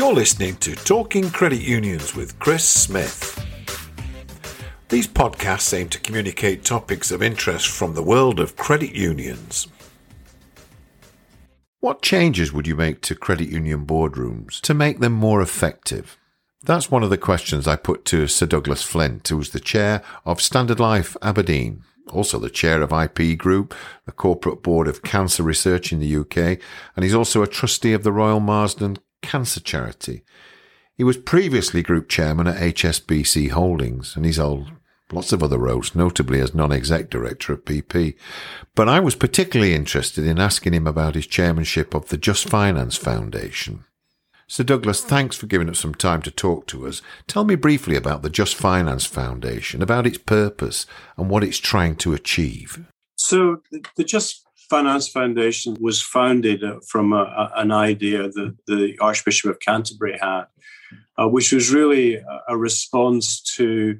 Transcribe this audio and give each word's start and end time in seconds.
You're 0.00 0.14
listening 0.14 0.56
to 0.56 0.74
Talking 0.74 1.28
Credit 1.28 1.60
Unions 1.60 2.16
with 2.16 2.38
Chris 2.38 2.64
Smith. 2.64 3.38
These 4.88 5.06
podcasts 5.06 5.78
aim 5.78 5.90
to 5.90 6.00
communicate 6.00 6.64
topics 6.64 7.10
of 7.10 7.22
interest 7.22 7.68
from 7.68 7.92
the 7.92 8.02
world 8.02 8.40
of 8.40 8.56
credit 8.56 8.94
unions. 8.94 9.68
What 11.80 12.00
changes 12.00 12.50
would 12.50 12.66
you 12.66 12.76
make 12.76 13.02
to 13.02 13.14
credit 13.14 13.50
union 13.50 13.84
boardrooms 13.84 14.58
to 14.62 14.72
make 14.72 15.00
them 15.00 15.12
more 15.12 15.42
effective? 15.42 16.16
That's 16.62 16.90
one 16.90 17.02
of 17.02 17.10
the 17.10 17.18
questions 17.18 17.68
I 17.68 17.76
put 17.76 18.06
to 18.06 18.26
Sir 18.26 18.46
Douglas 18.46 18.82
Flint, 18.82 19.28
who's 19.28 19.50
the 19.50 19.60
chair 19.60 20.02
of 20.24 20.40
Standard 20.40 20.80
Life 20.80 21.14
Aberdeen, 21.20 21.84
also 22.10 22.38
the 22.38 22.48
chair 22.48 22.80
of 22.80 22.90
IP 22.90 23.36
Group, 23.36 23.74
the 24.06 24.12
corporate 24.12 24.62
board 24.62 24.88
of 24.88 25.02
cancer 25.02 25.42
research 25.42 25.92
in 25.92 26.00
the 26.00 26.16
UK, 26.16 26.58
and 26.96 27.04
he's 27.04 27.14
also 27.14 27.42
a 27.42 27.46
trustee 27.46 27.92
of 27.92 28.02
the 28.02 28.12
Royal 28.12 28.40
Marsden 28.40 28.96
cancer 29.22 29.60
charity. 29.60 30.22
He 30.96 31.04
was 31.04 31.16
previously 31.16 31.82
group 31.82 32.08
chairman 32.08 32.46
at 32.46 32.60
HSBC 32.60 33.50
Holdings, 33.50 34.16
and 34.16 34.24
he's 34.24 34.36
held 34.36 34.70
lots 35.12 35.32
of 35.32 35.42
other 35.42 35.58
roles, 35.58 35.94
notably 35.94 36.40
as 36.40 36.54
non-exec 36.54 37.10
director 37.10 37.52
of 37.52 37.64
BP. 37.64 38.16
But 38.74 38.88
I 38.88 39.00
was 39.00 39.14
particularly 39.14 39.74
interested 39.74 40.26
in 40.26 40.38
asking 40.38 40.74
him 40.74 40.86
about 40.86 41.14
his 41.14 41.26
chairmanship 41.26 41.94
of 41.94 42.08
the 42.08 42.16
Just 42.16 42.48
Finance 42.48 42.96
Foundation. 42.96 43.84
Sir 44.46 44.64
Douglas, 44.64 45.00
thanks 45.00 45.36
for 45.36 45.46
giving 45.46 45.70
us 45.70 45.78
some 45.78 45.94
time 45.94 46.22
to 46.22 46.30
talk 46.30 46.66
to 46.66 46.86
us. 46.86 47.02
Tell 47.28 47.44
me 47.44 47.54
briefly 47.54 47.94
about 47.94 48.22
the 48.22 48.30
Just 48.30 48.56
Finance 48.56 49.06
Foundation, 49.06 49.80
about 49.80 50.06
its 50.06 50.18
purpose 50.18 50.86
and 51.16 51.30
what 51.30 51.44
it's 51.44 51.58
trying 51.58 51.94
to 51.96 52.14
achieve. 52.14 52.84
So, 53.14 53.62
the 53.96 54.04
Just 54.04 54.44
Finance 54.70 55.08
Foundation 55.08 55.76
was 55.80 56.00
founded 56.00 56.62
uh, 56.62 56.78
from 56.86 57.12
a, 57.12 57.22
a, 57.22 57.52
an 57.56 57.72
idea 57.72 58.28
that 58.28 58.56
the 58.68 58.96
Archbishop 59.00 59.50
of 59.50 59.58
Canterbury 59.58 60.16
had, 60.20 60.44
uh, 61.18 61.28
which 61.28 61.52
was 61.52 61.72
really 61.72 62.22
a, 62.48 62.56
response 62.56 63.42
to 63.56 63.98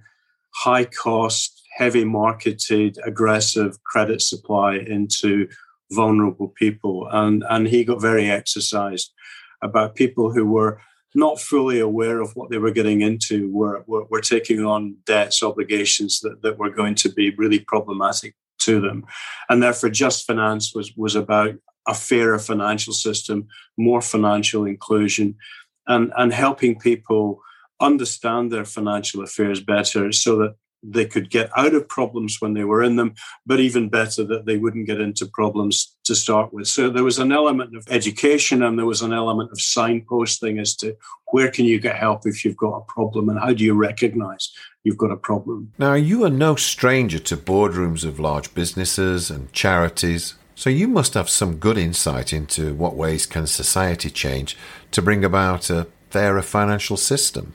high 0.54 0.84
cost, 0.84 1.60
heavy 1.76 2.04
marketed, 2.04 2.98
aggressive 3.04 3.82
credit 3.82 4.22
supply 4.22 4.76
into 4.76 5.48
vulnerable 5.90 6.48
people. 6.56 7.08
And, 7.10 7.44
and 7.50 7.66
he 7.66 7.82
got 7.82 8.00
very 8.00 8.30
exercised 8.30 9.12
about 9.62 9.96
people 9.96 10.32
who 10.32 10.46
were 10.46 10.80
not 11.16 11.40
fully 11.40 11.80
aware 11.80 12.20
of 12.20 12.36
what 12.36 12.50
they 12.50 12.58
were 12.58 12.70
getting 12.70 13.00
into, 13.00 13.50
were, 13.50 13.82
were, 13.88 14.04
were 14.04 14.20
taking 14.20 14.64
on 14.64 14.94
debts, 15.04 15.42
obligations 15.42 16.20
that, 16.20 16.42
that 16.42 16.58
were 16.58 16.70
going 16.70 16.94
to 16.94 17.08
be 17.08 17.34
really 17.36 17.58
problematic 17.58 18.36
to 18.60 18.80
them. 18.80 19.04
And 19.48 19.62
therefore, 19.62 19.90
Just 19.90 20.26
Finance 20.26 20.74
was, 20.74 20.92
was 20.96 21.14
about 21.14 21.54
a 21.88 21.94
fairer 21.94 22.38
financial 22.38 22.92
system, 22.92 23.48
more 23.76 24.00
financial 24.00 24.64
inclusion, 24.64 25.36
and, 25.86 26.12
and 26.16 26.32
helping 26.32 26.78
people 26.78 27.40
understand 27.80 28.52
their 28.52 28.64
financial 28.64 29.22
affairs 29.22 29.60
better 29.60 30.12
so 30.12 30.36
that 30.36 30.54
they 30.82 31.04
could 31.04 31.30
get 31.30 31.50
out 31.56 31.74
of 31.74 31.88
problems 31.88 32.40
when 32.40 32.54
they 32.54 32.64
were 32.64 32.82
in 32.82 32.96
them, 32.96 33.14
but 33.46 33.60
even 33.60 33.88
better 33.88 34.24
that 34.24 34.46
they 34.46 34.56
wouldn't 34.56 34.86
get 34.86 35.00
into 35.00 35.26
problems 35.26 35.94
to 36.04 36.14
start 36.14 36.52
with. 36.52 36.66
So 36.66 36.88
there 36.88 37.04
was 37.04 37.18
an 37.18 37.32
element 37.32 37.76
of 37.76 37.86
education 37.90 38.62
and 38.62 38.78
there 38.78 38.86
was 38.86 39.02
an 39.02 39.12
element 39.12 39.50
of 39.50 39.58
signposting 39.58 40.60
as 40.60 40.74
to 40.76 40.96
where 41.32 41.50
can 41.50 41.64
you 41.64 41.78
get 41.78 41.96
help 41.96 42.22
if 42.24 42.44
you've 42.44 42.56
got 42.56 42.76
a 42.76 42.92
problem 42.92 43.28
and 43.28 43.38
how 43.38 43.52
do 43.52 43.64
you 43.64 43.74
recognize 43.74 44.50
you've 44.84 44.98
got 44.98 45.10
a 45.10 45.16
problem. 45.16 45.72
Now, 45.78 45.94
you 45.94 46.24
are 46.24 46.30
no 46.30 46.56
stranger 46.56 47.18
to 47.18 47.36
boardrooms 47.36 48.04
of 48.04 48.18
large 48.18 48.54
businesses 48.54 49.30
and 49.30 49.52
charities. 49.52 50.34
So 50.54 50.70
you 50.70 50.88
must 50.88 51.14
have 51.14 51.30
some 51.30 51.56
good 51.56 51.78
insight 51.78 52.32
into 52.32 52.74
what 52.74 52.94
ways 52.94 53.26
can 53.26 53.46
society 53.46 54.10
change 54.10 54.56
to 54.92 55.02
bring 55.02 55.24
about 55.24 55.70
a 55.70 55.86
fairer 56.10 56.42
financial 56.42 56.96
system. 56.96 57.54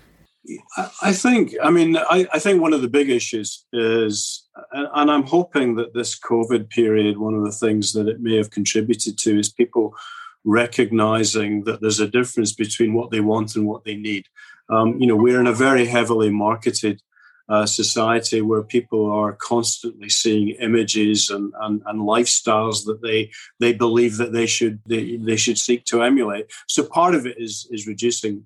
I 1.01 1.13
think, 1.13 1.56
I 1.63 1.72
mean, 1.72 1.97
I, 1.97 2.28
I, 2.31 2.39
think 2.39 2.61
one 2.61 2.73
of 2.73 2.81
the 2.81 2.88
big 2.88 3.09
issues 3.09 3.66
is, 3.73 4.45
and 4.72 5.09
I'm 5.09 5.23
hoping 5.23 5.75
that 5.75 5.94
this 5.94 6.17
COVID 6.19 6.69
period, 6.69 7.17
one 7.17 7.33
of 7.33 7.44
the 7.44 7.51
things 7.51 7.94
that 7.94 8.07
it 8.07 8.22
may 8.22 8.38
have 8.38 8.51
contributed 8.51 9.17
to 9.19 9.39
is 9.39 9.51
people 9.51 9.95
recognizing 10.44 11.63
that 11.63 11.81
there's 11.81 12.00
a 12.00 12.07
difference 12.07 12.53
between 12.53 12.94
what 12.94 13.09
they 13.09 13.22
want 13.22 13.56
and 13.56 13.66
what 13.66 13.83
they 13.83 13.95
need. 13.95 14.28
Um, 14.69 15.00
you 15.00 15.07
know, 15.07 15.16
we're 15.16 15.39
in 15.39 15.47
a 15.47 15.53
very 15.53 15.85
heavily 15.85 16.29
marketed 16.29 17.01
uh, 17.47 17.66
society 17.66 18.41
where 18.41 18.63
people 18.63 19.12
are 19.12 19.33
constantly 19.33 20.09
seeing 20.09 20.50
images 20.59 21.29
and, 21.29 21.53
and, 21.62 21.81
and, 21.85 22.00
lifestyles 22.00 22.85
that 22.85 23.03
they 23.03 23.29
they 23.59 23.72
believe 23.72 24.17
that 24.17 24.33
they 24.33 24.47
should 24.47 24.79
they, 24.88 25.17
they 25.17 25.35
should 25.35 25.59
seek 25.59 25.85
to 25.85 26.01
emulate. 26.01 26.47
So 26.67 26.83
part 26.83 27.13
of 27.13 27.27
it 27.27 27.39
is 27.39 27.67
is 27.69 27.85
reducing 27.85 28.45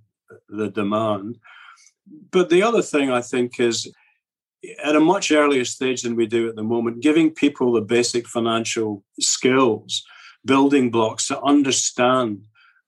the 0.50 0.70
demand. 0.70 1.40
But 2.32 2.50
the 2.50 2.64
other 2.64 2.82
thing 2.82 3.12
I 3.12 3.22
think 3.22 3.60
is 3.60 3.92
at 4.84 4.96
a 4.96 5.00
much 5.00 5.32
earlier 5.32 5.66
stage 5.66 6.02
than 6.02 6.16
we 6.16 6.28
do 6.28 6.50
at 6.50 6.56
the 6.56 6.64
moment, 6.64 7.02
giving 7.02 7.32
people 7.32 7.72
the 7.72 7.82
basic 7.82 8.28
financial 8.28 9.04
skills, 9.20 10.04
building 10.46 10.92
blocks 10.92 11.28
to 11.28 11.42
understand 11.42 12.42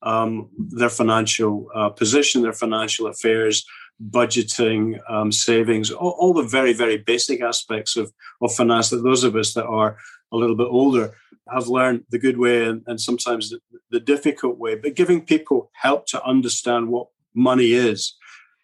um, 0.03 0.49
their 0.57 0.89
financial 0.89 1.67
uh, 1.75 1.89
position, 1.89 2.41
their 2.41 2.53
financial 2.53 3.07
affairs, 3.07 3.65
budgeting, 4.09 4.99
um, 5.09 5.31
savings, 5.31 5.91
all, 5.91 6.15
all, 6.19 6.33
the 6.33 6.43
very, 6.43 6.73
very 6.73 6.97
basic 6.97 7.41
aspects 7.41 7.95
of, 7.95 8.11
of 8.41 8.53
finance 8.53 8.89
that 8.89 9.03
those 9.03 9.23
of 9.23 9.35
us 9.35 9.53
that 9.53 9.65
are 9.65 9.95
a 10.31 10.37
little 10.37 10.55
bit 10.55 10.67
older 10.67 11.13
have 11.53 11.67
learned 11.67 12.03
the 12.09 12.17
good 12.17 12.37
way 12.37 12.65
and, 12.65 12.81
and 12.87 12.99
sometimes 12.99 13.51
the, 13.51 13.59
the 13.91 13.99
difficult 13.99 14.57
way. 14.57 14.75
But 14.75 14.95
giving 14.95 15.23
people 15.23 15.69
help 15.73 16.07
to 16.07 16.23
understand 16.23 16.87
what 16.87 17.07
money 17.35 17.73
is 17.73 18.15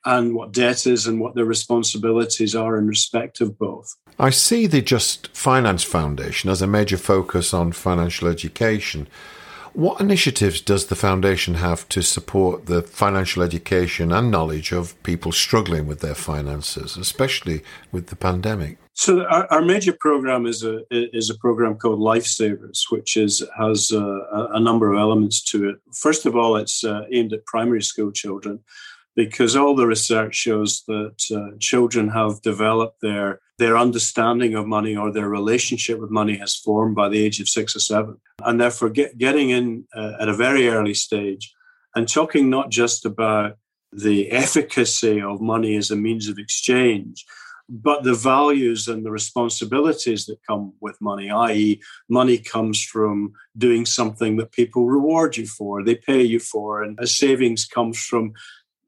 and 0.08 0.34
what 0.34 0.54
debt 0.54 0.88
is 0.88 1.06
and 1.06 1.20
what 1.20 1.36
their 1.36 1.46
responsibilities 1.46 2.56
are 2.56 2.78
in 2.78 2.88
respect 2.88 3.42
of 3.42 3.60
both. 3.60 3.96
I 4.18 4.30
see 4.30 4.66
the 4.66 4.82
Just 4.82 5.28
Finance 5.36 5.84
Foundation 5.84 6.50
as 6.50 6.62
a 6.62 6.68
major 6.68 6.98
focus 6.98 7.54
on 7.54 7.74
financial 7.74 8.30
education. 8.30 9.08
What 9.74 10.02
initiatives 10.02 10.62
does 10.62 10.88
the 10.88 10.96
foundation 10.96 11.56
have 11.56 11.88
to 11.90 12.02
support 12.02 12.66
the 12.66 12.82
financial 12.82 13.44
education 13.44 14.12
and 14.12 14.32
knowledge 14.32 14.72
of 14.72 15.02
people 15.04 15.32
struggling 15.32 15.86
with 15.86 16.00
their 16.00 16.16
finances, 16.16 16.98
especially 16.98 17.62
with 17.92 18.08
the 18.08 18.16
pandemic? 18.16 18.78
So 18.94 19.24
our, 19.26 19.46
our 19.52 19.62
major 19.62 19.94
program 19.94 20.48
is 20.48 20.64
a 20.64 20.82
is 20.90 21.30
a 21.30 21.38
program 21.38 21.76
called 21.76 22.00
Lifesavers, 22.00 22.86
which 22.90 23.16
is 23.18 23.44
has 23.56 23.92
a, 23.92 24.48
a 24.54 24.60
number 24.60 24.92
of 24.92 24.98
elements 24.98 25.44
to 25.52 25.70
it. 25.70 25.76
First 25.94 26.26
of 26.26 26.36
all, 26.36 26.56
it's 26.56 26.84
uh, 26.84 27.04
aimed 27.12 27.34
at 27.34 27.46
primary 27.46 27.84
school 27.84 28.12
children, 28.12 28.64
because 29.18 29.56
all 29.56 29.76
the 29.76 29.88
research 29.88 30.36
shows 30.36 30.84
that 30.88 31.20
uh, 31.36 31.58
children 31.60 32.08
have 32.10 32.42
developed 32.44 33.02
their 33.02 33.42
their 33.58 33.76
understanding 33.76 34.54
of 34.54 34.68
money 34.68 34.96
or 34.96 35.12
their 35.12 35.28
relationship 35.28 36.00
with 36.00 36.12
money 36.12 36.38
has 36.38 36.56
formed 36.56 36.96
by 36.96 37.10
the 37.10 37.18
age 37.18 37.40
of 37.40 37.50
six 37.50 37.76
or 37.76 37.80
seven, 37.80 38.16
and 38.46 38.62
therefore 38.62 38.90
get, 38.90 39.18
getting 39.18 39.50
in 39.50 39.84
uh, 39.96 40.14
at 40.22 40.30
a 40.30 40.34
very 40.34 40.70
early 40.70 40.94
stage 40.94 41.56
and 41.96 42.08
talking 42.08 42.52
not 42.52 42.70
just 42.70 43.04
about 43.04 43.58
the 43.92 44.32
efficacy 44.32 45.20
of 45.20 45.42
money 45.42 45.76
as 45.76 45.90
a 45.90 45.96
means 45.96 46.30
of 46.30 46.38
exchange, 46.38 47.26
but 47.70 48.04
the 48.04 48.14
values 48.14 48.88
and 48.88 49.04
the 49.06 49.12
responsibilities 49.12 50.26
that 50.26 50.40
come 50.48 50.74
with 50.80 51.02
money, 51.02 51.30
i.e., 51.30 51.82
money 52.08 52.38
comes 52.38 52.84
from 52.84 53.34
doing 53.58 53.86
something 53.86 54.38
that 54.38 54.52
people 54.52 54.86
reward 54.86 55.36
you 55.36 55.46
for, 55.46 55.84
they 55.84 55.96
pay 55.96 56.22
you 56.22 56.40
for, 56.40 56.84
and 56.84 56.98
a 57.00 57.08
savings 57.08 57.66
comes 57.66 58.00
from 58.00 58.34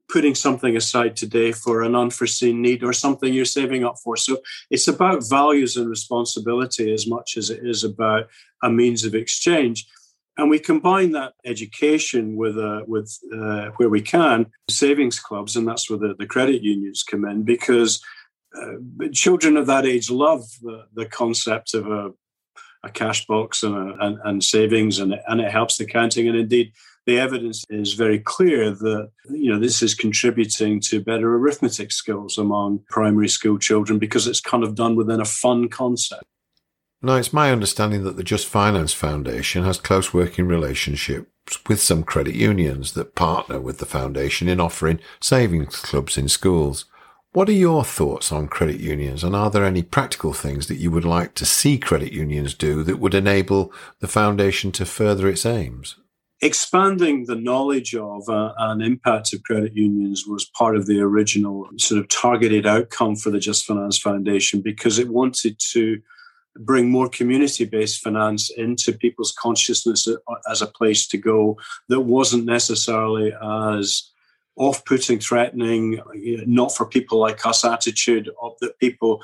putting 0.10 0.36
something 0.36 0.76
aside 0.76 1.16
today 1.16 1.52
for 1.52 1.84
an 1.84 1.96
unforeseen 1.96 2.62
need 2.62 2.84
or 2.84 2.94
something 2.94 3.34
you're 3.34 3.46
saving 3.46 3.86
up 3.86 3.96
for. 4.04 4.18
So 4.18 4.40
it's 4.70 4.88
about 4.88 5.28
values 5.30 5.78
and 5.78 5.90
responsibility 5.90 6.92
as 6.92 7.08
much 7.08 7.38
as 7.38 7.50
it 7.50 7.62
is 7.64 7.84
about 7.84 8.28
a 8.64 8.70
means 8.70 9.06
of 9.06 9.14
exchange. 9.14 9.88
And 10.38 10.50
we 10.50 10.58
combine 10.58 11.12
that 11.12 11.34
education 11.46 12.38
with, 12.38 12.58
uh, 12.58 12.84
with 12.88 13.18
uh, 13.34 13.70
where 13.78 13.90
we 13.90 14.02
can, 14.02 14.48
savings 14.70 15.20
clubs, 15.20 15.56
and 15.56 15.68
that's 15.68 15.90
where 15.90 16.00
the, 16.00 16.16
the 16.18 16.26
credit 16.26 16.64
unions 16.64 17.04
come 17.04 17.26
in 17.26 17.44
because 17.44 18.02
uh, 18.56 19.08
children 19.12 19.58
of 19.58 19.68
that 19.68 19.86
age 19.86 20.10
love 20.10 20.42
the, 20.62 20.86
the 20.94 21.06
concept 21.06 21.74
of 21.74 21.88
a, 21.88 22.12
a 22.84 22.90
cash 22.90 23.28
box 23.28 23.64
and, 23.64 23.76
a, 23.76 23.96
and, 24.00 24.18
and 24.24 24.44
savings, 24.44 25.00
and, 25.00 25.14
and 25.28 25.42
it 25.42 25.52
helps 25.52 25.78
the 25.78 25.86
counting. 25.86 26.28
And 26.30 26.38
indeed, 26.38 26.72
the 27.10 27.20
evidence 27.20 27.66
is 27.70 27.94
very 27.94 28.20
clear 28.20 28.70
that 28.70 29.10
you 29.30 29.52
know 29.52 29.60
this 29.60 29.82
is 29.82 29.96
contributing 29.96 30.80
to 30.80 31.02
better 31.02 31.36
arithmetic 31.36 31.92
skills 31.92 32.38
among 32.38 32.80
primary 32.88 33.28
school 33.28 33.58
children 33.58 33.98
because 33.98 34.28
it's 34.28 34.40
kind 34.40 34.64
of 34.64 34.76
done 34.76 34.96
within 34.96 35.20
a 35.20 35.26
fun 35.26 35.68
concept. 35.70 36.24
Now, 37.02 37.16
it's 37.16 37.34
my 37.34 37.52
understanding 37.52 38.04
that 38.04 38.18
the 38.18 38.24
Just 38.24 38.46
Finance 38.46 38.94
Foundation 38.94 39.64
has 39.64 39.80
close 39.80 40.14
working 40.14 40.46
relationships 40.46 41.58
with 41.68 41.82
some 41.82 42.04
credit 42.04 42.36
unions 42.36 42.92
that 42.94 43.16
partner 43.16 43.60
with 43.60 43.80
the 43.80 43.86
foundation 43.86 44.48
in 44.48 44.60
offering 44.60 45.00
savings 45.22 45.78
clubs 45.78 46.18
in 46.18 46.28
schools. 46.28 46.86
What 47.32 47.50
are 47.50 47.54
your 47.54 47.86
thoughts 47.86 48.32
on 48.32 48.50
credit 48.50 48.80
unions, 48.80 49.24
and 49.24 49.36
are 49.36 49.50
there 49.50 49.66
any 49.66 49.82
practical 49.82 50.34
things 50.34 50.68
that 50.68 50.78
you 50.78 50.92
would 50.92 51.06
like 51.06 51.34
to 51.36 51.46
see 51.46 51.78
credit 51.80 52.12
unions 52.12 52.54
do 52.54 52.84
that 52.84 53.00
would 53.00 53.16
enable 53.16 53.74
the 54.00 54.08
foundation 54.08 54.72
to 54.74 54.86
further 54.86 55.28
its 55.28 55.46
aims? 55.46 55.96
Expanding 56.42 57.26
the 57.26 57.36
knowledge 57.36 57.94
of 57.96 58.28
uh, 58.30 58.54
and 58.58 58.82
impact 58.82 59.34
of 59.34 59.44
credit 59.44 59.76
unions 59.76 60.26
was 60.26 60.46
part 60.46 60.76
of 60.76 60.86
the 60.86 61.00
original 61.00 61.68
sort 61.78 62.00
of 62.00 62.08
targeted 62.08 62.66
outcome 62.66 63.16
for 63.16 63.30
the 63.30 63.40
Just 63.40 63.66
Finance 63.66 64.00
Foundation 64.00 64.62
because 64.62 65.00
it 65.00 65.10
wanted 65.10 65.60
to 65.72 66.02
bring 66.56 66.90
more 66.90 67.10
community 67.10 67.66
based 67.66 68.02
finance 68.02 68.50
into 68.50 68.92
people's 68.94 69.34
consciousness 69.34 70.08
uh, 70.08 70.16
as 70.50 70.62
a 70.62 70.68
place 70.68 71.08
to 71.08 71.18
go 71.18 71.58
that 71.90 72.02
wasn't 72.02 72.46
necessarily 72.46 73.34
as 73.42 74.10
off 74.56 74.84
putting, 74.84 75.20
threatening, 75.20 76.00
uh, 76.00 76.44
not 76.46 76.76
for 76.76 76.86
people 76.86 77.18
like 77.18 77.46
us 77.46 77.64
attitude 77.64 78.30
of 78.42 78.54
that 78.60 78.78
people 78.80 79.22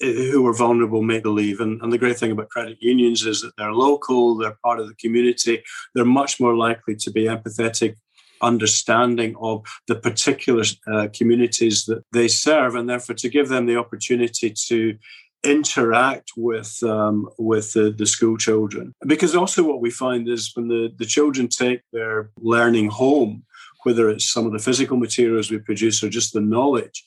who 0.00 0.46
are 0.46 0.54
vulnerable 0.54 1.02
make 1.02 1.22
the 1.22 1.30
leave. 1.30 1.60
And, 1.60 1.80
and 1.82 1.92
the 1.92 1.98
great 1.98 2.18
thing 2.18 2.30
about 2.30 2.48
credit 2.48 2.78
unions 2.80 3.26
is 3.26 3.42
that 3.42 3.52
they're 3.56 3.72
local, 3.72 4.36
they're 4.36 4.56
part 4.64 4.80
of 4.80 4.88
the 4.88 4.94
community, 4.94 5.62
they're 5.94 6.04
much 6.04 6.40
more 6.40 6.56
likely 6.56 6.96
to 6.96 7.10
be 7.10 7.24
empathetic 7.24 7.96
understanding 8.42 9.36
of 9.40 9.64
the 9.86 9.94
particular 9.94 10.64
uh, 10.90 11.08
communities 11.14 11.84
that 11.84 12.02
they 12.12 12.28
serve 12.28 12.74
and 12.74 12.88
therefore 12.88 13.14
to 13.14 13.28
give 13.28 13.48
them 13.48 13.66
the 13.66 13.76
opportunity 13.76 14.50
to 14.50 14.96
interact 15.42 16.32
with 16.36 16.82
um, 16.82 17.28
with 17.38 17.72
the, 17.72 17.90
the 17.90 18.04
school 18.04 18.36
children 18.36 18.94
because 19.06 19.34
also 19.34 19.62
what 19.62 19.80
we 19.80 19.90
find 19.90 20.28
is 20.28 20.52
when 20.54 20.68
the, 20.68 20.90
the 20.98 21.06
children 21.06 21.48
take 21.48 21.80
their 21.92 22.30
learning 22.36 22.90
home 22.90 23.42
whether 23.84 24.10
it's 24.10 24.30
some 24.30 24.44
of 24.44 24.52
the 24.52 24.58
physical 24.58 24.98
materials 24.98 25.50
we 25.50 25.58
produce 25.58 26.04
or 26.04 26.10
just 26.10 26.34
the 26.34 26.40
knowledge 26.40 27.04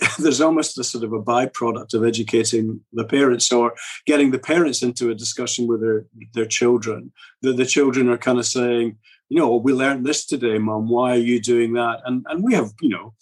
there's 0.18 0.40
almost 0.40 0.78
a 0.78 0.84
sort 0.84 1.04
of 1.04 1.12
a 1.12 1.22
byproduct 1.22 1.94
of 1.94 2.04
educating 2.04 2.80
the 2.92 3.04
parents 3.04 3.52
or 3.52 3.74
getting 4.06 4.30
the 4.30 4.38
parents 4.38 4.82
into 4.82 5.10
a 5.10 5.14
discussion 5.14 5.66
with 5.66 5.80
their, 5.80 6.06
their 6.34 6.46
children. 6.46 7.12
The, 7.42 7.52
the 7.52 7.66
children 7.66 8.08
are 8.08 8.18
kind 8.18 8.38
of 8.38 8.46
saying, 8.46 8.98
you 9.28 9.38
know, 9.38 9.56
we 9.56 9.72
learned 9.72 10.04
this 10.04 10.26
today, 10.26 10.58
mom. 10.58 10.88
Why 10.88 11.12
are 11.12 11.16
you 11.16 11.40
doing 11.40 11.74
that? 11.74 12.00
And 12.04 12.26
and 12.28 12.44
we 12.44 12.54
have, 12.54 12.72
you 12.80 12.90
know, 12.90 13.14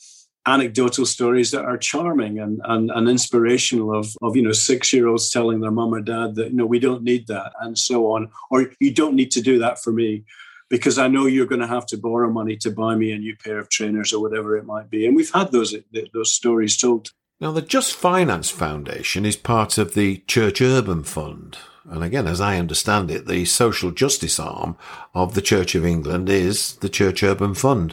anecdotal 0.47 1.07
stories 1.07 1.53
that 1.53 1.65
are 1.65 1.79
charming 1.79 2.39
and, 2.41 2.61
and, 2.65 2.91
and 2.91 3.09
inspirational 3.09 3.97
of, 3.97 4.09
of, 4.23 4.35
you 4.35 4.43
know, 4.43 4.53
six-year-olds 4.53 5.31
telling 5.31 5.61
their 5.61 5.71
mom 5.71 5.95
or 5.95 6.01
dad 6.01 6.35
that, 6.35 6.51
you 6.51 6.57
know, 6.57 6.67
we 6.67 6.81
don't 6.81 7.05
need 7.05 7.29
that 7.29 7.53
and 7.61 7.79
so 7.79 8.11
on. 8.13 8.29
Or 8.51 8.73
you 8.81 8.93
don't 8.93 9.15
need 9.15 9.31
to 9.33 9.41
do 9.41 9.61
that 9.61 9.81
for 9.81 9.93
me 9.93 10.25
because 10.73 10.97
I 10.97 11.07
know 11.07 11.27
you're 11.27 11.45
going 11.45 11.61
to 11.61 11.67
have 11.67 11.85
to 11.89 11.99
borrow 11.99 12.31
money 12.31 12.57
to 12.57 12.71
buy 12.71 12.95
me 12.95 13.13
a 13.13 13.19
new 13.19 13.37
pair 13.37 13.59
of 13.59 13.69
trainers 13.69 14.11
or 14.11 14.23
whatever 14.23 14.57
it 14.57 14.65
might 14.65 14.89
be. 14.89 15.07
And 15.07 15.15
we've 15.15 15.31
had 15.31 15.53
those 15.53 15.75
those 16.15 16.33
stories 16.33 16.79
told. 16.79 17.11
Now, 17.43 17.53
the 17.53 17.61
Just 17.61 17.93
Finance 17.93 18.49
Foundation 18.49 19.27
is 19.27 19.37
part 19.37 19.77
of 19.77 19.93
the 19.93 20.25
Church 20.27 20.63
Urban 20.63 21.05
Fund. 21.05 21.59
And 21.85 22.03
again, 22.03 22.27
as 22.27 22.41
I 22.41 22.57
understand 22.57 23.11
it, 23.11 23.27
the 23.27 23.45
social 23.45 23.91
justice 23.91 24.41
arm 24.41 24.79
of 25.13 25.35
the 25.35 25.43
Church 25.43 25.75
of 25.75 25.85
England 25.85 26.31
is 26.31 26.77
the 26.77 26.89
Church 26.89 27.23
Urban 27.23 27.53
Fund. 27.53 27.93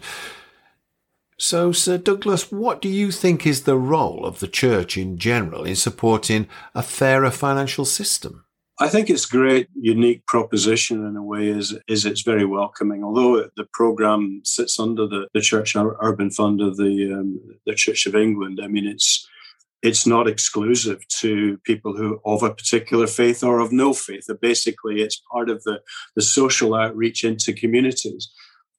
So, 1.37 1.73
Sir 1.73 1.97
Douglas, 1.97 2.49
what 2.49 2.81
do 2.81 2.87
you 2.87 3.11
think 3.11 3.45
is 3.45 3.63
the 3.63 3.77
role 3.77 4.25
of 4.25 4.39
the 4.39 4.47
church 4.47 4.95
in 4.97 5.17
general 5.17 5.65
in 5.65 5.75
supporting 5.75 6.47
a 6.73 6.83
fairer 6.83 7.31
financial 7.31 7.83
system? 7.83 8.45
I 8.81 8.87
think 8.87 9.09
it's 9.09 9.25
great, 9.25 9.67
unique 9.75 10.25
proposition 10.25 11.05
in 11.05 11.17
a 11.17 11.23
way. 11.23 11.47
Is 11.47 11.77
is 11.87 12.05
it's 12.05 12.21
very 12.21 12.45
welcoming. 12.45 13.03
Although 13.03 13.49
the 13.57 13.67
program 13.73 14.41
sits 14.45 14.79
under 14.79 15.05
the, 15.05 15.27
the 15.33 15.41
Church 15.41 15.75
Urban 15.75 16.31
Fund 16.31 16.61
of 16.61 16.77
the 16.77 17.13
um, 17.13 17.39
the 17.65 17.75
Church 17.75 18.05
of 18.05 18.15
England, 18.15 18.59
I 18.63 18.67
mean 18.67 18.87
it's 18.87 19.27
it's 19.81 20.07
not 20.07 20.27
exclusive 20.27 21.05
to 21.19 21.57
people 21.65 21.95
who 21.95 22.19
of 22.25 22.41
a 22.41 22.53
particular 22.53 23.07
faith 23.07 23.43
or 23.43 23.59
of 23.59 23.73
no 23.73 23.93
faith. 23.93 24.27
Basically, 24.41 25.01
it's 25.01 25.21
part 25.31 25.49
of 25.49 25.63
the 25.63 25.81
the 26.15 26.21
social 26.21 26.73
outreach 26.73 27.25
into 27.25 27.51
communities, 27.51 28.31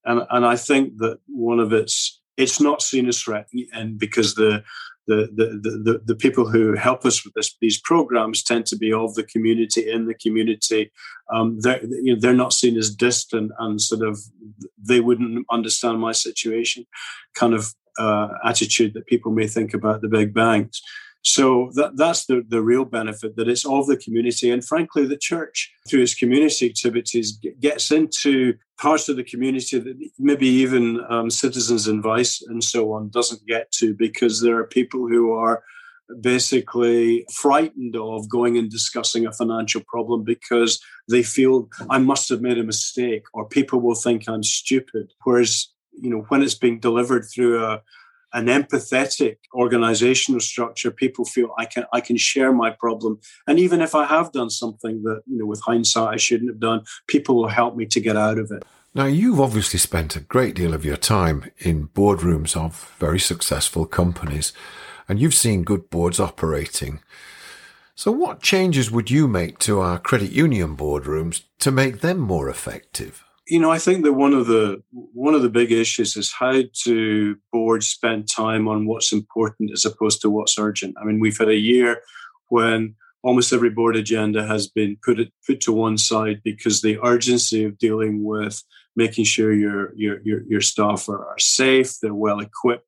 and 0.07 0.23
and 0.31 0.47
I 0.47 0.57
think 0.57 0.97
that 0.99 1.19
one 1.27 1.61
of 1.61 1.75
its 1.75 2.20
it's 2.37 2.61
not 2.61 2.83
seen 2.83 3.09
as 3.09 3.21
threatening, 3.21 3.69
and 3.73 3.99
because 3.99 4.35
the 4.35 4.63
the, 5.07 5.29
the, 5.35 5.81
the, 5.83 6.01
the 6.05 6.15
people 6.15 6.49
who 6.49 6.75
help 6.75 7.05
us 7.05 7.25
with 7.25 7.35
this, 7.35 7.57
these 7.61 7.81
programs 7.81 8.43
tend 8.45 8.67
to 8.67 8.77
be 8.77 8.93
of 8.93 9.15
the 9.15 9.25
community, 9.25 9.91
in 9.91 10.07
the 10.07 10.15
community. 10.15 10.93
Um, 11.35 11.59
they're, 11.61 11.85
you 11.85 12.15
know, 12.15 12.21
they're 12.21 12.33
not 12.33 12.53
seen 12.53 12.77
as 12.77 12.95
distant 12.95 13.51
and 13.59 13.81
sort 13.81 14.07
of, 14.07 14.21
they 14.79 15.01
wouldn't 15.01 15.47
understand 15.51 15.99
my 15.99 16.13
situation 16.13 16.87
kind 17.35 17.55
of 17.55 17.75
uh, 17.99 18.29
attitude 18.45 18.95
that 18.95 19.07
people 19.07 19.33
may 19.33 19.49
think 19.49 19.75
about 19.75 20.01
the 20.01 20.09
big 20.09 20.33
banks. 20.33 20.81
So 21.23 21.71
that, 21.75 21.97
that's 21.97 22.27
the, 22.27 22.43
the 22.49 22.63
real 22.63 22.85
benefit 22.85 23.37
that 23.37 23.49
it's 23.49 23.67
of 23.67 23.87
the 23.87 23.97
community. 23.97 24.51
And 24.51 24.65
frankly, 24.65 25.07
the 25.07 25.19
church, 25.19 25.71
through 25.89 26.03
its 26.03 26.15
community 26.15 26.67
activities, 26.67 27.39
gets 27.61 27.91
into 27.91 28.55
parts 28.79 29.09
of 29.09 29.17
the 29.17 29.25
community 29.25 29.79
that 29.79 29.97
maybe 30.19 30.47
even 30.47 31.05
um, 31.11 31.29
citizens 31.29 31.87
advice 31.87 32.43
and 32.43 32.65
so 32.65 32.93
on 32.93 33.11
doesn't 33.11 33.47
get 33.47 33.71
to 33.73 33.95
because 33.95 34.41
there 34.41 34.57
are 34.57 34.65
people 34.65 35.07
who 35.07 35.33
are 35.33 35.63
basically 36.23 37.25
frightened 37.33 37.95
of 37.97 38.29
going 38.29 38.57
and 38.57 38.71
discussing 38.71 39.27
a 39.27 39.33
financial 39.33 39.83
problem 39.87 40.25
because 40.25 40.81
they 41.09 41.23
feel 41.23 41.69
I 41.89 41.99
must 41.99 42.29
have 42.31 42.41
made 42.41 42.59
a 42.59 42.65
mistake 42.65 43.25
or 43.33 43.47
people 43.47 43.81
will 43.81 43.95
think 43.95 44.29
I'm 44.29 44.43
stupid. 44.43 45.13
Whereas, 45.25 45.69
you 45.93 46.11
know, 46.11 46.25
when 46.29 46.43
it's 46.43 46.55
being 46.55 46.81
delivered 46.81 47.27
through 47.33 47.63
a, 47.63 47.83
an 48.33 48.47
empathetic 48.47 49.37
organizational 49.55 50.41
structure 50.41 50.91
people 50.91 51.25
feel 51.25 51.53
i 51.59 51.65
can 51.65 51.85
i 51.93 52.01
can 52.01 52.17
share 52.17 52.53
my 52.53 52.71
problem. 52.71 53.19
And 53.47 53.59
even 53.59 53.81
if 53.81 53.95
i 53.95 54.05
have 54.05 54.33
done 54.33 54.51
something 54.51 55.03
that 55.03 55.23
you 55.27 55.39
know 55.39 55.47
with 55.47 55.61
hindsight 55.61 56.15
i 56.15 56.17
shouldn't 56.17 56.51
have 56.51 56.61
done 56.61 56.83
people 57.07 57.37
will 57.37 57.49
help 57.49 57.77
me 57.77 57.87
to 57.87 58.01
get 58.01 58.17
out 58.17 58.39
of 58.39 58.51
it. 58.51 58.65
Now 58.95 59.07
you've 59.07 59.41
obviously 59.41 59.79
spent 59.79 60.17
a 60.17 60.21
great 60.21 60.55
deal 60.55 60.75
of 60.75 60.85
your 60.85 60.97
time 60.97 61.51
in 61.59 61.89
boardrooms 61.89 62.57
of 62.57 62.95
very 62.99 63.21
successful 63.21 63.87
companies 63.87 64.53
and 65.09 65.21
you've 65.21 65.35
seen 65.35 65.63
good 65.63 65.91
boards 65.91 66.21
operating. 66.21 67.01
So 67.95 68.11
what 68.11 68.43
changes 68.43 68.91
would 68.91 69.11
you 69.11 69.29
make 69.29 69.59
to 69.61 69.81
our 69.81 69.99
credit 69.99 70.31
union 70.31 70.77
boardrooms 70.77 71.43
to 71.59 71.71
make 71.71 72.01
them 72.01 72.19
more 72.19 72.49
effective 72.49 73.25
you 73.47 73.59
know, 73.59 73.71
I 73.71 73.79
think 73.79 74.05
that 74.05 74.13
one 74.13 74.33
of 74.33 74.47
the 74.47 74.83
one 74.93 75.35
of 75.35 75.43
the 75.43 75.49
big 75.49 75.73
issues 75.73 76.17
is 76.17 76.33
how 76.33 76.63
do 76.85 77.37
boards 77.53 77.89
spend 77.89 78.29
time 78.29 78.69
on 78.69 78.87
what's 78.87 79.13
important 79.13 79.73
as 79.73 79.85
opposed 79.85 80.21
to 80.23 80.31
what's 80.31 80.59
urgent. 80.59 80.97
I 81.01 81.05
mean, 81.05 81.21
we've 81.21 81.39
had 81.39 81.49
a 81.49 81.57
year 81.57 82.01
when 82.49 82.95
almost 83.23 83.53
every 83.53 83.71
board 83.71 83.97
agenda 83.97 84.47
has 84.47 84.69
been 84.69 84.97
put 85.05 85.19
put 85.47 85.61
to 85.63 85.73
one 85.73 85.99
side 85.99 86.41
because 86.45 86.81
the 86.81 86.99
urgency 87.03 87.65
of 87.65 87.79
dealing 87.79 88.25
with 88.25 88.63
making 88.97 89.25
sure 89.25 89.53
your 89.53 89.95
your 89.97 90.21
your, 90.23 90.43
your 90.49 90.61
staff 90.61 91.09
are, 91.09 91.27
are 91.27 91.39
safe, 91.39 91.99
they're 92.01 92.15
well 92.15 92.41
equipped, 92.41 92.87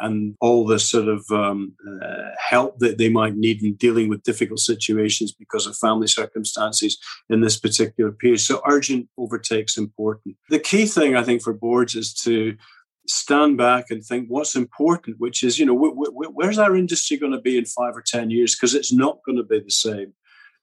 and 0.00 0.34
all 0.40 0.66
the 0.66 0.78
sort 0.78 1.08
of 1.08 1.24
um, 1.30 1.74
uh, 2.02 2.30
help 2.38 2.78
that 2.78 2.98
they 2.98 3.08
might 3.08 3.36
need 3.36 3.62
in 3.62 3.74
dealing 3.74 4.08
with 4.08 4.22
difficult 4.22 4.60
situations 4.60 5.32
because 5.32 5.66
of 5.66 5.76
family 5.76 6.06
circumstances 6.06 6.98
in 7.28 7.40
this 7.40 7.58
particular 7.58 8.12
period. 8.12 8.40
So 8.40 8.62
urgent 8.68 9.08
overtakes 9.18 9.76
important. 9.76 10.36
The 10.50 10.58
key 10.58 10.86
thing 10.86 11.16
I 11.16 11.22
think 11.22 11.42
for 11.42 11.52
boards 11.52 11.94
is 11.94 12.14
to 12.24 12.56
stand 13.06 13.58
back 13.58 13.86
and 13.90 14.04
think 14.04 14.28
what's 14.28 14.54
important, 14.54 15.16
which 15.18 15.42
is, 15.42 15.58
you 15.58 15.66
know, 15.66 15.74
where's 15.74 16.58
our 16.58 16.76
industry 16.76 17.16
going 17.16 17.32
to 17.32 17.40
be 17.40 17.58
in 17.58 17.64
five 17.64 17.96
or 17.96 18.02
10 18.02 18.30
years? 18.30 18.54
Because 18.54 18.74
it's 18.74 18.92
not 18.92 19.18
going 19.26 19.36
to 19.36 19.44
be 19.44 19.60
the 19.60 19.70
same 19.70 20.12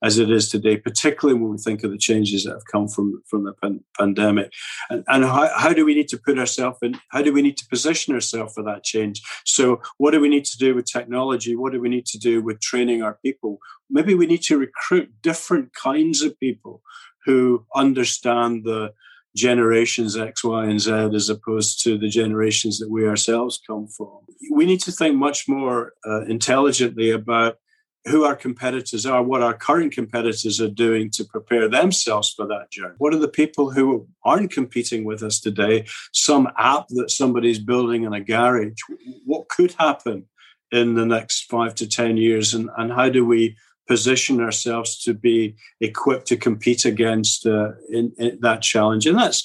as 0.01 0.17
it 0.17 0.31
is 0.31 0.49
today, 0.49 0.77
particularly 0.77 1.39
when 1.39 1.51
we 1.51 1.57
think 1.57 1.83
of 1.83 1.91
the 1.91 1.97
changes 1.97 2.43
that 2.43 2.53
have 2.53 2.65
come 2.71 2.87
from, 2.87 3.21
from 3.27 3.43
the 3.43 3.53
pan- 3.53 3.83
pandemic. 3.97 4.51
And, 4.89 5.03
and 5.07 5.25
how, 5.25 5.49
how 5.55 5.73
do 5.73 5.85
we 5.85 5.93
need 5.93 6.07
to 6.09 6.17
put 6.17 6.39
ourselves 6.39 6.77
in, 6.81 6.99
how 7.09 7.21
do 7.21 7.33
we 7.33 7.41
need 7.41 7.57
to 7.57 7.67
position 7.67 8.13
ourselves 8.13 8.53
for 8.53 8.63
that 8.63 8.83
change? 8.83 9.21
So, 9.45 9.81
what 9.97 10.11
do 10.11 10.19
we 10.19 10.29
need 10.29 10.45
to 10.45 10.57
do 10.57 10.73
with 10.73 10.85
technology? 10.85 11.55
What 11.55 11.73
do 11.73 11.81
we 11.81 11.89
need 11.89 12.05
to 12.07 12.17
do 12.17 12.41
with 12.41 12.61
training 12.61 13.03
our 13.03 13.19
people? 13.23 13.59
Maybe 13.89 14.13
we 14.13 14.25
need 14.25 14.43
to 14.43 14.57
recruit 14.57 15.11
different 15.21 15.73
kinds 15.73 16.21
of 16.21 16.39
people 16.39 16.81
who 17.25 17.65
understand 17.75 18.63
the 18.63 18.93
generations 19.35 20.17
X, 20.17 20.43
Y, 20.43 20.65
and 20.65 20.79
Z 20.79 20.91
as 21.13 21.29
opposed 21.29 21.83
to 21.83 21.97
the 21.97 22.09
generations 22.09 22.79
that 22.79 22.89
we 22.89 23.07
ourselves 23.07 23.61
come 23.65 23.87
from. 23.87 24.19
We 24.51 24.65
need 24.65 24.81
to 24.81 24.91
think 24.91 25.15
much 25.15 25.47
more 25.47 25.93
uh, 26.05 26.25
intelligently 26.25 27.11
about 27.11 27.57
who 28.05 28.23
our 28.23 28.35
competitors 28.35 29.05
are, 29.05 29.21
what 29.21 29.41
our 29.41 29.53
current 29.53 29.91
competitors 29.91 30.61
are 30.61 30.69
doing 30.69 31.09
to 31.11 31.23
prepare 31.25 31.67
themselves 31.67 32.33
for 32.33 32.47
that 32.47 32.71
journey. 32.71 32.95
What 32.97 33.13
are 33.13 33.19
the 33.19 33.27
people 33.27 33.71
who 33.71 34.07
aren't 34.23 34.51
competing 34.51 35.03
with 35.03 35.21
us 35.21 35.39
today? 35.39 35.85
Some 36.13 36.47
app 36.57 36.87
that 36.89 37.11
somebody's 37.11 37.59
building 37.59 38.03
in 38.03 38.13
a 38.13 38.21
garage. 38.21 38.79
What 39.25 39.49
could 39.49 39.73
happen 39.73 40.25
in 40.71 40.95
the 40.95 41.05
next 41.05 41.49
five 41.49 41.75
to 41.75 41.87
10 41.87 42.17
years? 42.17 42.53
And, 42.53 42.69
and 42.77 42.91
how 42.93 43.09
do 43.09 43.25
we 43.25 43.57
position 43.87 44.39
ourselves 44.39 45.01
to 45.03 45.13
be 45.13 45.55
equipped 45.81 46.27
to 46.27 46.37
compete 46.37 46.85
against 46.85 47.45
uh, 47.45 47.71
in, 47.89 48.13
in 48.17 48.39
that 48.41 48.61
challenge? 48.61 49.07
And 49.07 49.17
that's 49.17 49.43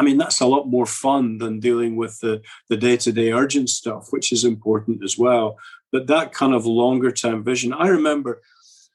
I 0.00 0.02
mean, 0.02 0.16
that's 0.16 0.40
a 0.40 0.46
lot 0.46 0.66
more 0.66 0.86
fun 0.86 1.36
than 1.38 1.60
dealing 1.60 1.94
with 1.94 2.20
the, 2.20 2.40
the 2.70 2.76
day-to-day 2.78 3.32
urgent 3.32 3.68
stuff, 3.68 4.06
which 4.08 4.32
is 4.32 4.44
important 4.44 5.04
as 5.04 5.18
well. 5.18 5.58
But 5.92 6.06
that 6.06 6.32
kind 6.32 6.54
of 6.54 6.66
longer 6.66 7.10
term 7.10 7.42
vision, 7.42 7.72
I 7.72 7.88
remember 7.88 8.42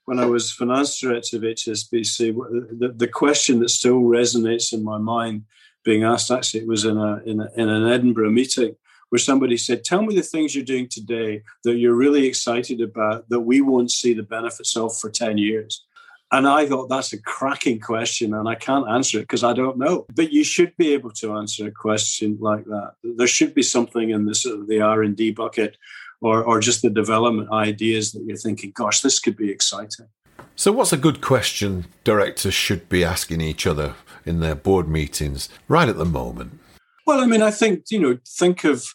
when 0.06 0.18
I 0.18 0.24
was 0.26 0.52
finance 0.52 0.98
director 0.98 1.36
of 1.36 1.42
HSBC, 1.42 2.34
the, 2.78 2.94
the 2.96 3.08
question 3.08 3.58
that 3.60 3.70
still 3.70 4.00
resonates 4.00 4.72
in 4.72 4.82
my 4.84 4.98
mind 4.98 5.44
being 5.84 6.04
asked. 6.04 6.30
Actually, 6.30 6.60
it 6.60 6.68
was 6.68 6.84
in 6.84 6.96
a 6.96 7.22
in, 7.24 7.40
a, 7.40 7.50
in 7.56 7.68
an 7.68 7.88
Edinburgh 7.88 8.30
meeting 8.30 8.76
where 9.08 9.18
somebody 9.18 9.56
said, 9.56 9.84
"Tell 9.84 10.02
me 10.02 10.14
the 10.14 10.22
things 10.22 10.54
you're 10.54 10.64
doing 10.64 10.88
today 10.88 11.42
that 11.64 11.76
you're 11.76 11.94
really 11.94 12.26
excited 12.26 12.80
about 12.80 13.28
that 13.30 13.40
we 13.40 13.60
won't 13.60 13.90
see 13.90 14.14
the 14.14 14.22
benefits 14.22 14.76
of 14.76 14.96
for 14.96 15.10
ten 15.10 15.38
years." 15.38 15.84
And 16.32 16.48
I 16.48 16.66
thought 16.66 16.88
that's 16.88 17.12
a 17.12 17.22
cracking 17.22 17.78
question, 17.78 18.34
and 18.34 18.48
I 18.48 18.56
can't 18.56 18.88
answer 18.88 19.18
it 19.18 19.22
because 19.22 19.44
I 19.44 19.52
don't 19.52 19.78
know. 19.78 20.06
But 20.14 20.32
you 20.32 20.42
should 20.42 20.76
be 20.76 20.92
able 20.92 21.12
to 21.12 21.36
answer 21.36 21.68
a 21.68 21.70
question 21.70 22.36
like 22.40 22.64
that. 22.64 22.94
There 23.04 23.28
should 23.28 23.54
be 23.54 23.62
something 23.62 24.10
in 24.10 24.26
the 24.26 24.34
sort 24.34 24.58
of 24.58 24.66
the 24.66 24.80
R 24.80 25.02
and 25.02 25.16
D 25.16 25.30
bucket, 25.30 25.76
or 26.20 26.42
or 26.42 26.60
just 26.60 26.82
the 26.82 26.90
development 26.90 27.50
ideas 27.52 28.12
that 28.12 28.24
you're 28.24 28.36
thinking, 28.36 28.72
"Gosh, 28.74 29.00
this 29.00 29.18
could 29.18 29.36
be 29.36 29.50
exciting." 29.50 30.06
So, 30.54 30.72
what's 30.72 30.92
a 30.92 30.96
good 30.96 31.20
question 31.20 31.86
directors 32.04 32.54
should 32.54 32.88
be 32.88 33.04
asking 33.04 33.40
each 33.40 33.66
other 33.66 33.94
in 34.24 34.40
their 34.40 34.54
board 34.54 34.88
meetings 34.88 35.48
right 35.68 35.88
at 35.88 35.98
the 35.98 36.04
moment? 36.04 36.58
Well, 37.06 37.20
I 37.20 37.26
mean, 37.26 37.42
I 37.42 37.50
think, 37.50 37.84
you 37.90 38.00
know, 38.00 38.18
think 38.26 38.64
of 38.64 38.86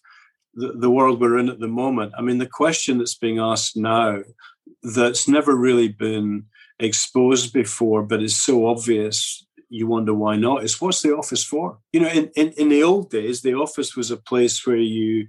the, 0.54 0.74
the 0.74 0.90
world 0.90 1.22
we're 1.22 1.38
in 1.38 1.50
at 1.50 1.60
the 1.60 1.68
moment. 1.68 2.14
I 2.18 2.22
mean, 2.22 2.40
the 2.40 2.48
question 2.48 2.98
that's 2.98 3.16
being 3.16 3.40
asked 3.40 3.78
now 3.78 4.24
that's 4.84 5.28
never 5.28 5.56
really 5.56 5.88
been 5.88 6.46
exposed 6.80 7.54
before, 7.54 8.04
but 8.04 8.24
is 8.24 8.36
so 8.36 8.68
obvious 8.68 9.46
you 9.70 9.88
wonder 9.88 10.14
why 10.14 10.36
not 10.36 10.66
is 10.66 10.82
what's 10.82 11.02
the 11.02 11.16
office 11.16 11.46
for 11.46 11.78
you 11.94 12.02
know 12.02 12.10
in, 12.10 12.30
in, 12.36 12.50
in 12.58 12.68
the 12.68 12.84
old 12.84 13.10
days 13.10 13.42
the 13.42 13.54
office 13.54 13.96
was 13.96 14.12
a 14.12 14.18
place 14.18 14.68
where 14.68 14.76
you, 14.76 15.28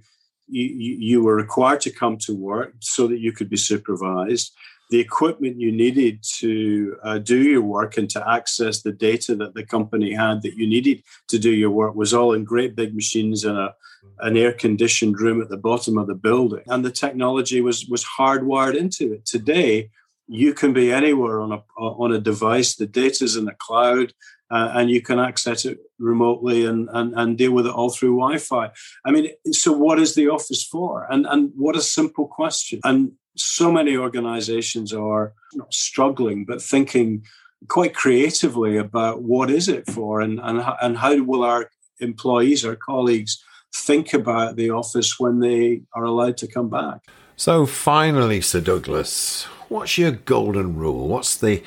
you 0.53 0.95
you 1.09 1.23
were 1.23 1.35
required 1.35 1.81
to 1.81 1.91
come 1.91 2.17
to 2.17 2.33
work 2.35 2.73
so 2.79 3.07
that 3.07 3.19
you 3.19 3.31
could 3.31 3.49
be 3.49 3.57
supervised 3.57 4.53
the 4.93 4.99
equipment 4.99 5.59
you 5.59 5.71
needed 5.71 6.21
to 6.21 6.95
uh, 7.03 7.17
do 7.17 7.41
your 7.41 7.63
work 7.63 7.97
and 7.97 8.07
to 8.11 8.29
access 8.29 8.83
the 8.83 8.91
data 8.91 9.35
that 9.35 9.55
the 9.55 9.65
company 9.65 10.13
had 10.13 10.43
that 10.43 10.55
you 10.55 10.67
needed 10.67 11.01
to 11.27 11.39
do 11.39 11.51
your 11.51 11.71
work 11.71 11.95
was 11.95 12.13
all 12.13 12.33
in 12.33 12.43
great 12.43 12.75
big 12.75 12.93
machines 12.93 13.43
in 13.43 13.55
a, 13.55 13.73
an 14.19 14.37
air 14.37 14.53
conditioned 14.53 15.19
room 15.19 15.41
at 15.41 15.49
the 15.49 15.57
bottom 15.57 15.97
of 15.97 16.05
the 16.05 16.13
building. 16.13 16.61
And 16.67 16.85
the 16.85 16.91
technology 16.91 17.59
was, 17.59 17.87
was 17.87 18.05
hardwired 18.05 18.75
into 18.75 19.13
it. 19.13 19.25
Today, 19.25 19.89
you 20.27 20.53
can 20.53 20.73
be 20.73 20.91
anywhere 20.91 21.41
on 21.41 21.53
a, 21.53 21.63
on 21.81 22.13
a 22.13 22.19
device, 22.19 22.75
the 22.75 22.85
data 22.85 23.23
is 23.23 23.35
in 23.35 23.45
the 23.45 23.55
cloud. 23.57 24.13
Uh, 24.53 24.71
and 24.75 24.91
you 24.91 25.01
can 25.01 25.19
access 25.19 25.65
it 25.65 25.79
remotely 25.97 26.65
and, 26.65 26.87
and, 26.93 27.13
and 27.15 27.37
deal 27.39 27.51
with 27.51 27.65
it 27.65 27.73
all 27.73 27.89
through 27.89 28.15
Wi-Fi. 28.15 28.69
I 29.03 29.11
mean, 29.11 29.31
so 29.51 29.71
what 29.71 29.99
is 29.99 30.13
the 30.13 30.29
office 30.29 30.63
for? 30.63 31.07
And 31.09 31.25
and 31.25 31.51
what 31.55 31.75
a 31.75 31.81
simple 31.81 32.27
question. 32.27 32.79
And 32.83 33.13
so 33.35 33.71
many 33.71 33.97
organizations 33.97 34.93
are 34.93 35.33
not 35.55 35.73
struggling, 35.73 36.45
but 36.45 36.61
thinking 36.61 37.23
quite 37.67 37.95
creatively 37.95 38.77
about 38.77 39.23
what 39.23 39.49
is 39.49 39.67
it 39.67 39.89
for 39.89 40.21
and, 40.21 40.39
and, 40.43 40.63
and 40.81 40.97
how 40.97 41.19
will 41.23 41.43
our 41.43 41.69
employees, 41.99 42.65
our 42.65 42.75
colleagues, 42.75 43.43
think 43.73 44.13
about 44.13 44.55
the 44.55 44.69
office 44.69 45.19
when 45.19 45.39
they 45.39 45.81
are 45.95 46.03
allowed 46.03 46.37
to 46.37 46.47
come 46.47 46.69
back. 46.69 46.99
So, 47.35 47.65
finally, 47.65 48.41
Sir 48.41 48.61
Douglas, 48.61 49.45
what's 49.67 49.97
your 49.97 50.11
golden 50.11 50.75
rule? 50.75 51.07
What's 51.07 51.35
the 51.35 51.63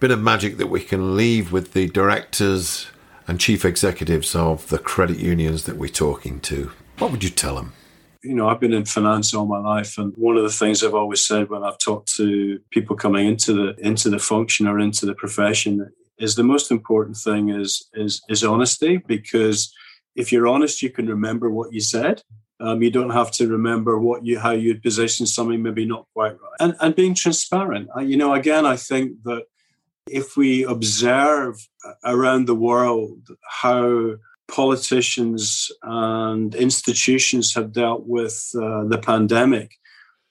bit 0.00 0.10
of 0.10 0.20
magic 0.20 0.56
that 0.58 0.68
we 0.68 0.80
can 0.80 1.16
leave 1.16 1.52
with 1.52 1.72
the 1.72 1.88
directors 1.88 2.88
and 3.26 3.40
chief 3.40 3.64
executives 3.64 4.34
of 4.34 4.68
the 4.68 4.78
credit 4.78 5.18
unions 5.18 5.64
that 5.64 5.76
we're 5.76 5.88
talking 5.88 6.40
to? 6.40 6.70
What 6.98 7.10
would 7.10 7.22
you 7.22 7.30
tell 7.30 7.56
them? 7.56 7.72
you 8.22 8.34
know, 8.34 8.48
I've 8.48 8.60
been 8.60 8.72
in 8.72 8.84
finance 8.84 9.32
all 9.32 9.46
my 9.46 9.58
life, 9.58 9.96
and 9.98 10.12
one 10.16 10.36
of 10.36 10.42
the 10.42 10.50
things 10.50 10.82
I've 10.82 10.94
always 10.94 11.24
said 11.24 11.48
when 11.48 11.62
I've 11.62 11.78
talked 11.78 12.14
to 12.16 12.58
people 12.70 12.96
coming 12.96 13.26
into 13.26 13.52
the 13.52 13.74
into 13.78 14.10
the 14.10 14.18
function 14.18 14.66
or 14.66 14.78
into 14.78 15.06
the 15.06 15.14
profession 15.14 15.90
is 16.18 16.34
the 16.34 16.42
most 16.42 16.70
important 16.70 17.16
thing 17.16 17.48
is 17.48 17.88
is 17.94 18.20
is 18.28 18.42
honesty 18.42 18.96
because 18.96 19.72
if 20.16 20.32
you're 20.32 20.48
honest, 20.48 20.82
you 20.82 20.90
can 20.90 21.06
remember 21.06 21.48
what 21.48 21.72
you 21.72 21.80
said. 21.80 22.22
Um, 22.60 22.82
you 22.82 22.90
don't 22.90 23.10
have 23.10 23.30
to 23.32 23.46
remember 23.46 24.00
what 24.00 24.26
you 24.26 24.40
how 24.40 24.50
you 24.50 24.80
positioned 24.80 25.28
something 25.28 25.62
maybe 25.62 25.84
not 25.86 26.06
quite 26.12 26.32
right, 26.32 26.56
and 26.58 26.74
and 26.80 26.94
being 26.96 27.14
transparent. 27.14 27.88
you 28.02 28.16
know, 28.16 28.34
again, 28.34 28.66
I 28.66 28.76
think 28.76 29.22
that 29.24 29.44
if 30.10 30.36
we 30.36 30.64
observe 30.64 31.68
around 32.04 32.46
the 32.46 32.54
world 32.54 33.28
how 33.48 34.16
politicians 34.48 35.70
and 35.82 36.54
institutions 36.54 37.54
have 37.54 37.72
dealt 37.72 38.06
with 38.06 38.50
uh, 38.56 38.84
the 38.84 38.98
pandemic. 38.98 39.74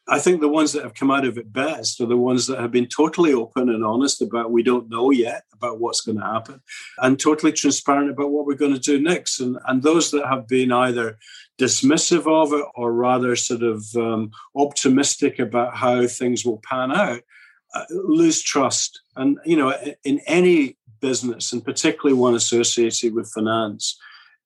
I 0.10 0.19
think 0.19 0.39
the 0.39 0.48
ones 0.48 0.72
that 0.72 0.84
have 0.84 0.93
come 0.93 1.12
out 1.12 1.25
of 1.25 1.38
it 1.38 1.51
best 1.51 2.00
are 2.00 2.05
the 2.05 2.17
ones 2.17 2.48
that 2.48 2.60
have 2.60 2.72
been 2.72 2.88
totally 2.88 3.34
open 3.34 3.69
and 3.69 3.84
honest 3.84 4.22
about 4.22 4.51
we 4.51 4.63
don't 4.63 4.89
know 4.89 5.12
yet 5.12 5.43
about 5.53 5.79
what's 5.79 6.00
going 6.01 6.17
to 6.17 6.24
happen 6.24 6.62
and 7.00 7.19
totally 7.19 7.51
transparent 7.51 8.10
about 8.10 8.31
what 8.31 8.46
we're 8.46 8.55
going 8.55 8.74
to 8.74 8.79
do 8.79 9.01
next. 9.01 9.41
And, 9.41 9.57
and 9.67 9.84
those 9.84 10.12
that 10.12 10.25
have 10.25 10.48
been 10.48 10.72
either 10.72 11.17
dismissive 11.60 12.25
of 12.25 12.53
it 12.53 12.65
or 12.75 12.93
rather 12.93 13.36
sort 13.36 13.63
of 13.63 13.84
um, 13.98 14.31
optimistic 14.55 15.39
about 15.39 15.75
how 15.75 16.07
things 16.07 16.46
will 16.46 16.62
pan 16.63 16.91
out 16.91 17.22
Uh, 17.74 17.83
lose 17.89 18.41
trust. 18.41 19.01
And, 19.15 19.38
you 19.45 19.57
know, 19.57 19.74
in 20.03 20.21
any 20.25 20.77
business, 21.01 21.51
and 21.51 21.63
particularly 21.63 22.17
one 22.17 22.33
associated 22.33 23.13
with 23.13 23.31
finance, 23.31 23.97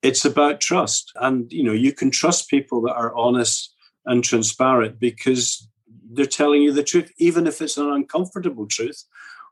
it's 0.02 0.26
about 0.26 0.60
trust. 0.60 1.12
And, 1.16 1.52
you 1.52 1.64
know, 1.64 1.74
you 1.74 1.94
can 1.94 2.10
trust 2.10 2.50
people 2.50 2.82
that 2.82 2.96
are 2.96 3.16
honest 3.16 3.74
and 4.06 4.24
transparent 4.24 5.00
because 5.00 5.68
they're 6.14 6.26
telling 6.26 6.64
you 6.64 6.74
the 6.74 6.84
truth, 6.84 7.12
even 7.18 7.48
if 7.48 7.62
it's 7.62 7.78
an 7.78 7.90
uncomfortable 7.90 8.68
truth 8.68 9.06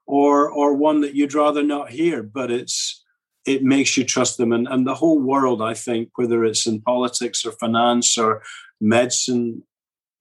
or 0.06 0.50
or 0.50 0.74
one 0.74 1.02
that 1.02 1.14
you'd 1.14 1.36
rather 1.36 1.64
not 1.64 1.92
hear, 1.92 2.24
but 2.24 2.50
it's 2.52 3.06
it 3.46 3.64
makes 3.64 3.96
you 3.96 4.04
trust 4.04 4.38
them. 4.38 4.52
And, 4.52 4.68
and 4.68 4.86
the 4.86 4.96
whole 4.96 5.20
world, 5.20 5.62
I 5.62 5.74
think, 5.76 6.10
whether 6.16 6.44
it's 6.44 6.68
in 6.68 6.82
politics 6.82 7.46
or 7.46 7.52
finance 7.54 8.18
or 8.18 8.42
medicine, 8.82 9.64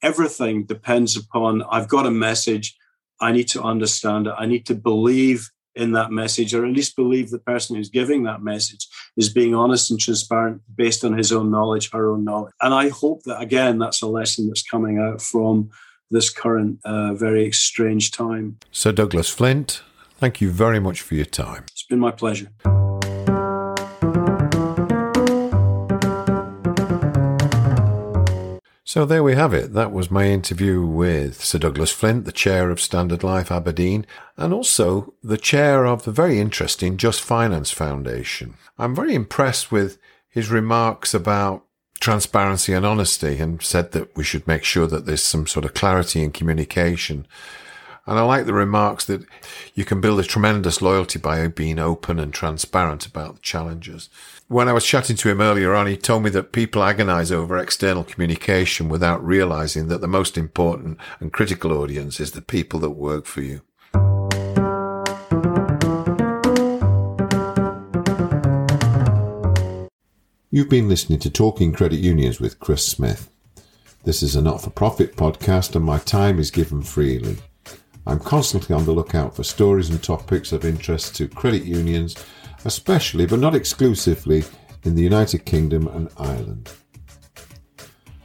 everything 0.02 0.64
depends 0.64 1.17
upon 1.17 1.62
I've 1.71 1.88
got 1.88 2.07
a 2.07 2.11
message. 2.11 2.76
I 3.21 3.33
need 3.33 3.49
to 3.49 3.63
understand 3.63 4.27
it. 4.27 4.35
I 4.39 4.47
need 4.47 4.67
to 4.67 4.75
believe 4.75 5.51
in 5.75 5.93
that 5.93 6.11
message, 6.11 6.55
or 6.55 6.67
at 6.67 6.73
least 6.73 6.97
believe 6.97 7.31
the 7.31 7.39
person 7.39 7.77
who's 7.77 7.89
giving 7.89 8.25
that 8.25 8.43
message 8.43 8.89
is 9.17 9.33
being 9.33 9.55
honest 9.55 9.91
and 9.91 10.01
transparent 10.01 10.61
based 10.75 11.05
on 11.05 11.17
his 11.17 11.31
own 11.31 11.51
knowledge, 11.51 11.91
her 11.93 12.11
own 12.11 12.25
knowledge. 12.25 12.53
And 12.61 12.75
I 12.75 12.89
hope 12.89 13.23
that, 13.25 13.41
again, 13.41 13.79
that's 13.79 14.03
a 14.03 14.09
lesson 14.09 14.49
that's 14.49 14.63
coming 14.63 14.99
out 14.99 15.23
from 15.23 15.71
this 16.11 16.31
current 16.31 16.81
uh, 16.85 17.15
very 17.15 17.53
strange 17.53 18.11
time. 18.11 18.59
Sir 18.73 18.93
Douglas 18.93 19.29
Flint, 19.29 19.83
thank 20.19 20.41
you 20.41 20.51
very 20.51 20.81
much 20.81 21.01
for 21.01 21.15
your 21.15 21.27
time. 21.27 21.65
It's 21.71 21.85
been 21.85 22.01
my 22.01 22.11
pleasure. 22.11 22.49
So 28.88 29.04
there 29.04 29.23
we 29.23 29.35
have 29.35 29.52
it. 29.52 29.75
That 29.75 29.92
was 29.92 30.11
my 30.11 30.28
interview 30.28 30.83
with 30.83 31.45
Sir 31.45 31.59
Douglas 31.59 31.90
Flint, 31.90 32.25
the 32.25 32.33
chair 32.33 32.71
of 32.71 32.80
Standard 32.80 33.23
Life 33.23 33.52
Aberdeen, 33.52 34.07
and 34.38 34.54
also 34.54 35.12
the 35.23 35.37
chair 35.37 35.85
of 35.85 36.04
the 36.04 36.11
very 36.11 36.40
interesting 36.40 36.97
Just 36.97 37.21
Finance 37.21 37.71
Foundation. 37.71 38.54
I'm 38.78 38.95
very 38.95 39.14
impressed 39.14 39.71
with 39.71 39.99
his 40.30 40.49
remarks 40.49 41.12
about 41.12 41.66
transparency 42.00 42.73
and 42.73 42.87
honesty 42.87 43.37
and 43.40 43.61
said 43.61 43.92
that 43.92 44.16
we 44.16 44.25
should 44.25 44.47
make 44.47 44.64
sure 44.64 44.87
that 44.87 45.04
there's 45.04 45.23
some 45.23 45.47
sort 45.47 45.66
of 45.66 45.75
clarity 45.75 46.23
in 46.23 46.30
communication. 46.33 47.26
And 48.09 48.19
I 48.19 48.23
like 48.23 48.47
the 48.47 48.55
remarks 48.55 49.05
that 49.05 49.25
you 49.75 49.85
can 49.85 50.00
build 50.00 50.19
a 50.19 50.25
tremendous 50.25 50.83
loyalty 50.83 51.19
by 51.19 51.47
being 51.47 51.79
open 51.79 52.19
and 52.19 52.35
transparent 52.35 53.07
about 53.07 53.37
the 53.37 53.43
challenges 53.43 54.09
when 54.49 54.67
I 54.67 54.73
was 54.73 54.85
chatting 54.85 55.17
to 55.17 55.29
him 55.29 55.43
earlier 55.43 55.75
on, 55.75 55.87
he 55.87 55.97
told 55.99 56.23
me 56.23 56.31
that 56.31 56.53
people 56.53 56.83
agonize 56.83 57.31
over 57.31 57.59
external 57.59 58.03
communication 58.03 58.88
without 58.88 59.25
realizing 59.25 59.88
that 59.88 60.00
the 60.00 60.09
most 60.09 60.38
important 60.38 60.99
and 61.21 61.33
critical 61.33 61.71
audience 61.71 62.19
is 62.19 62.33
the 62.33 62.41
people 62.41 62.81
that 62.81 62.91
work 62.91 63.27
for 63.27 63.43
you. 63.43 63.61
You've 70.50 70.71
been 70.71 70.88
listening 70.88 71.19
to 71.21 71.31
Talking 71.31 71.75
Credit 71.75 72.00
Unions 72.00 72.41
with 72.41 72.59
Chris 72.59 72.87
Smith. 72.87 73.29
This 74.05 74.23
is 74.23 74.35
a 74.35 74.41
not 74.41 74.62
for 74.62 74.71
profit 74.71 75.15
podcast 75.15 75.77
and 75.77 75.85
my 75.85 75.99
time 75.99 76.38
is 76.38 76.50
given 76.50 76.81
freely. 76.81 77.37
I'm 78.07 78.21
constantly 78.21 78.75
on 78.75 78.85
the 78.85 78.93
lookout 78.93 79.37
for 79.37 79.45
stories 79.45 79.90
and 79.90 80.02
topics 80.02 80.52
of 80.52 80.64
interest 80.64 81.14
to 81.17 81.28
credit 81.28 81.64
unions 81.64 82.17
especially 82.64 83.26
but 83.26 83.38
not 83.38 83.55
exclusively 83.55 84.45
in 84.85 84.95
the 84.95 85.02
United 85.02 85.45
Kingdom 85.45 85.88
and 85.88 86.09
Ireland. 86.17 86.71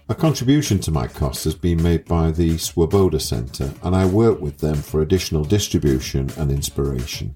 A 0.09 0.15
contribution 0.15 0.79
to 0.79 0.91
my 0.91 1.07
costs 1.07 1.45
has 1.45 1.55
been 1.55 1.81
made 1.81 2.05
by 2.05 2.31
the 2.31 2.57
Swoboda 2.57 3.19
Centre, 3.19 3.73
and 3.83 3.95
I 3.95 4.05
work 4.05 4.39
with 4.41 4.57
them 4.57 4.75
for 4.75 5.01
additional 5.01 5.43
distribution 5.43 6.29
and 6.37 6.51
inspiration. 6.51 7.35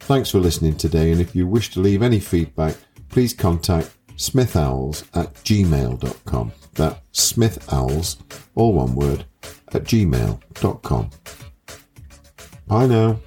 Thanks 0.00 0.30
for 0.30 0.40
listening 0.40 0.76
today, 0.76 1.12
and 1.12 1.20
if 1.20 1.36
you 1.36 1.46
wish 1.46 1.70
to 1.72 1.80
leave 1.80 2.02
any 2.02 2.18
feedback, 2.18 2.76
please 3.10 3.34
contact 3.34 3.90
smithowls 4.16 5.04
at 5.14 5.32
gmail.com. 5.44 6.52
That's 6.74 7.32
smithowls, 7.32 8.16
all 8.54 8.72
one 8.72 8.94
word, 8.94 9.26
at 9.74 9.84
gmail.com. 9.84 11.10
Bye 12.66 12.86
now. 12.86 13.18